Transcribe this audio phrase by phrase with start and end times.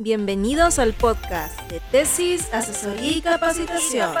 [0.00, 4.12] Bienvenidos al podcast de Tesis, Asesoría y Capacitación.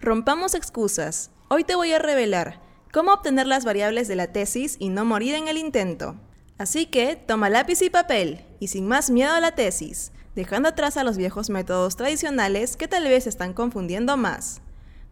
[0.00, 1.32] Rompamos excusas.
[1.48, 2.60] Hoy te voy a revelar
[2.92, 6.14] cómo obtener las variables de la tesis y no morir en el intento.
[6.58, 10.96] Así que toma lápiz y papel y sin más miedo a la tesis, dejando atrás
[10.96, 14.62] a los viejos métodos tradicionales que tal vez están confundiendo más.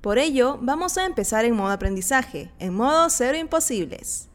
[0.01, 4.29] Por ello, vamos a empezar en modo aprendizaje, en modo cero imposibles.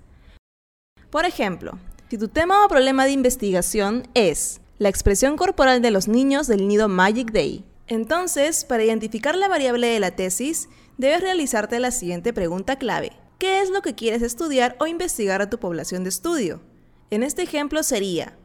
[1.10, 1.80] Por ejemplo,
[2.10, 6.68] si tu tema o problema de investigación es la expresión corporal de los niños del
[6.68, 12.34] nido Magic Day, entonces, para identificar la variable de la tesis, debes realizarte la siguiente
[12.34, 13.14] pregunta clave.
[13.40, 16.62] ¿Qué es lo que quieres estudiar o investigar a tu población de estudio?
[17.10, 18.38] En este ejemplo sería,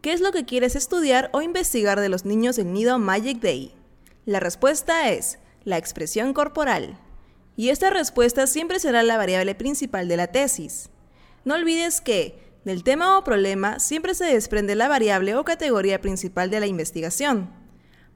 [0.00, 3.74] ¿qué es lo que quieres estudiar o investigar de los niños del nido Magic Day?
[4.26, 6.98] La respuesta es la expresión corporal.
[7.56, 10.90] Y esta respuesta siempre será la variable principal de la tesis.
[11.44, 16.50] No olvides que del tema o problema siempre se desprende la variable o categoría principal
[16.50, 17.50] de la investigación.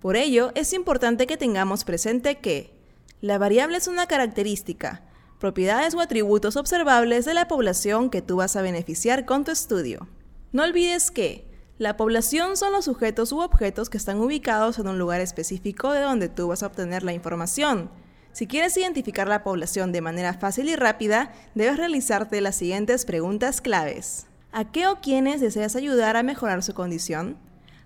[0.01, 2.73] Por ello, es importante que tengamos presente que
[3.21, 5.03] la variable es una característica,
[5.39, 10.09] propiedades o atributos observables de la población que tú vas a beneficiar con tu estudio.
[10.53, 11.47] No olvides que
[11.79, 16.01] la población son los sujetos u objetos que están ubicados en un lugar específico de
[16.01, 17.91] donde tú vas a obtener la información,
[18.39, 23.61] si quieres identificar la población de manera fácil y rápida, debes realizarte las siguientes preguntas
[23.61, 24.27] claves.
[24.51, 27.37] ¿A qué o quiénes deseas ayudar a mejorar su condición?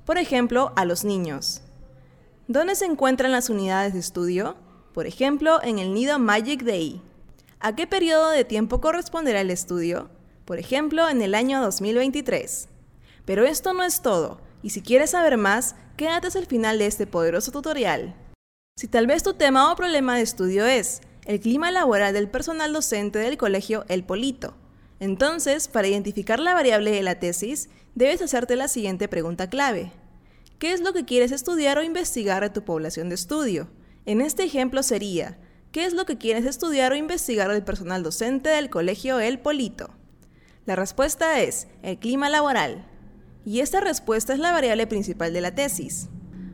[0.04, 1.60] Por ejemplo, a los niños.
[2.46, 4.56] ¿Dónde se encuentran las unidades de estudio?
[4.94, 7.02] Por ejemplo, en el nido Magic Day.
[7.58, 10.08] ¿A qué periodo de tiempo corresponderá el estudio?
[10.44, 12.68] Por ejemplo, en el año 2023.
[13.24, 16.86] Pero esto no es todo, y si quieres saber más, quédate hasta el final de
[16.86, 18.14] este poderoso tutorial.
[18.76, 22.72] Si tal vez tu tema o problema de estudio es el clima laboral del personal
[22.72, 24.54] docente del colegio El Polito,
[25.02, 29.90] entonces, para identificar la variable de la tesis, debes hacerte la siguiente pregunta clave.
[30.60, 33.68] ¿Qué es lo que quieres estudiar o investigar a tu población de estudio?
[34.06, 35.40] En este ejemplo sería,
[35.72, 39.90] ¿qué es lo que quieres estudiar o investigar del personal docente del colegio El Polito?
[40.66, 42.86] La respuesta es el clima laboral.
[43.44, 46.10] Y esta respuesta es la variable principal de la tesis.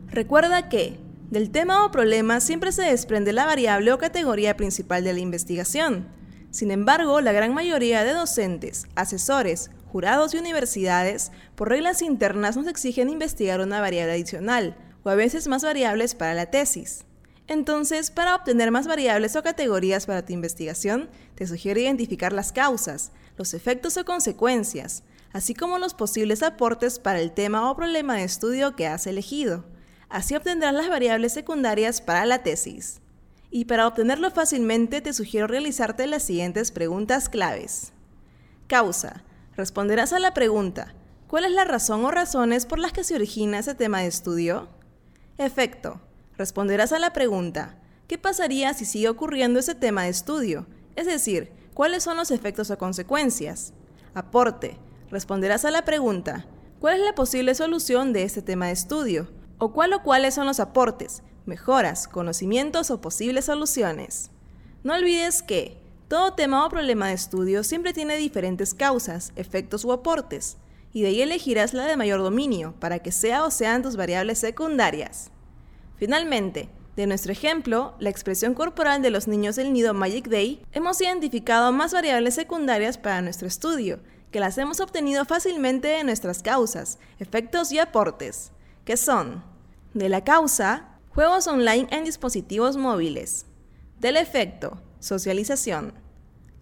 [0.07, 0.99] Recuerda que
[1.31, 6.17] del tema o problema siempre se desprende la variable o categoría principal de la investigación.
[6.51, 12.67] Sin embargo, la gran mayoría de docentes, asesores, jurados y universidades, por reglas internas nos
[12.67, 17.05] exigen investigar una variable adicional, o a veces más variables para la tesis.
[17.47, 23.13] Entonces, para obtener más variables o categorías para tu investigación, te sugiero identificar las causas,
[23.37, 28.25] los efectos o consecuencias, así como los posibles aportes para el tema o problema de
[28.25, 29.65] estudio que has elegido.
[30.11, 33.01] Así obtendrás las variables secundarias para la tesis.
[33.51, 37.93] Y para obtenerlo fácilmente te sugiero realizarte las siguientes preguntas claves.
[38.67, 39.25] Causa.
[39.57, 40.95] Responderás a la pregunta,
[41.27, 44.69] ¿cuál es la razón o razones por las que se origina ese tema de estudio?
[45.37, 46.01] Efecto.
[46.37, 50.67] Responderás a la pregunta, ¿qué pasaría si sigue ocurriendo ese tema de estudio?
[50.95, 53.73] Es decir, ¿cuáles son los efectos o consecuencias?
[54.15, 54.79] Aporte.
[55.11, 56.47] Responderás a la pregunta,
[56.79, 59.29] ¿cuál es la posible solución de este tema de estudio?
[59.59, 64.31] o cuál o cuáles son los aportes, mejoras, conocimientos o posibles soluciones.
[64.85, 65.77] No olvides que
[66.07, 70.59] todo tema o problema de estudio siempre tiene diferentes causas, efectos o aportes,
[70.93, 74.39] y de ahí elegirás la de mayor dominio para que sea o sean tus variables
[74.39, 75.31] secundarias.
[75.97, 81.01] Finalmente, de nuestro ejemplo, la expresión corporal de los niños del nido Magic Day, hemos
[81.01, 83.99] identificado más variables secundarias para nuestro estudio,
[84.31, 88.53] que las hemos obtenido fácilmente de nuestras causas, efectos y aportes
[88.89, 89.45] que son
[89.93, 93.45] de la causa, juegos online en dispositivos móviles,
[93.99, 95.93] del efecto, socialización,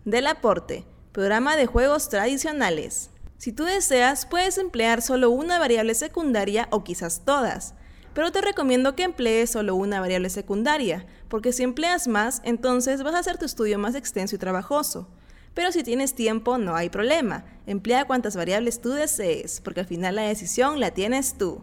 [0.07, 3.11] del aporte, programa de juegos tradicionales.
[3.37, 7.75] Si tú deseas, puedes emplear solo una variable secundaria o quizás todas,
[8.15, 13.15] pero te recomiendo que emplees solo una variable secundaria, porque si empleas más, entonces vas
[13.15, 15.07] a hacer tu estudio más extenso y trabajoso.
[15.53, 17.45] Pero si tienes tiempo, no hay problema.
[17.67, 21.63] Emplea cuantas variables tú desees, porque al final la decisión la tienes tú.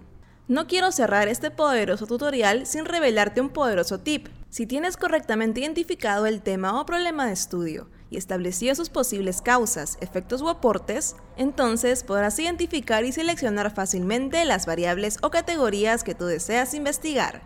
[0.49, 4.27] No quiero cerrar este poderoso tutorial sin revelarte un poderoso tip.
[4.49, 9.97] Si tienes correctamente identificado el tema o problema de estudio y establecido sus posibles causas,
[10.01, 16.25] efectos o aportes, entonces podrás identificar y seleccionar fácilmente las variables o categorías que tú
[16.25, 17.43] deseas investigar.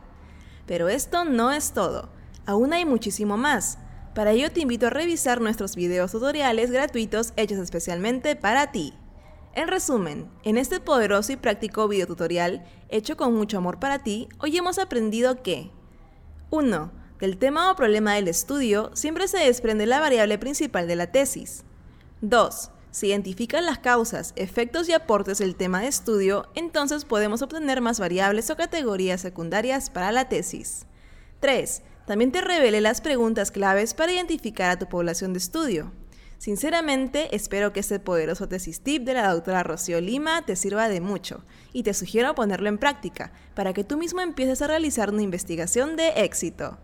[0.66, 2.10] Pero esto no es todo,
[2.48, 3.78] aún hay muchísimo más.
[4.16, 8.96] Para ello te invito a revisar nuestros videos tutoriales gratuitos hechos especialmente para ti.
[9.58, 14.30] En resumen, en este poderoso y práctico video tutorial, hecho con mucho amor para ti,
[14.38, 15.72] hoy hemos aprendido que
[16.52, 16.92] 1.
[17.20, 21.64] Del tema o problema del estudio siempre se desprende la variable principal de la tesis.
[22.22, 22.70] 2.
[22.92, 28.00] Si identifican las causas, efectos y aportes del tema de estudio, entonces podemos obtener más
[28.00, 30.86] variables o categorías secundarias para la tesis.
[31.40, 31.82] 3.
[32.06, 35.92] También te revele las preguntas claves para identificar a tu población de estudio.
[36.38, 41.02] Sinceramente, espero que este poderoso tesis tip de la doctora Rocío Lima te sirva de
[41.02, 41.44] mucho
[41.74, 45.96] y te sugiero ponerlo en práctica para que tú mismo empieces a realizar una investigación
[45.96, 46.78] de éxito.